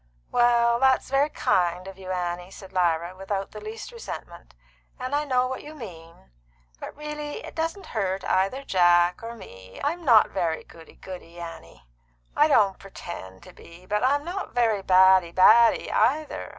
[0.31, 4.55] "Well, that's very kind of you, Annie," said Lyra, without the least resentment.
[4.99, 6.31] "And I know what you mean.
[6.79, 9.79] But it really doesn't hurt either Jack or me.
[9.83, 11.85] I'm not very goody goody, Annie;
[12.35, 16.49] I don't pretend to be; but I'm not very baddy baddy either.